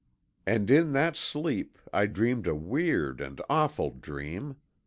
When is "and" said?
0.47-0.71, 3.21-3.39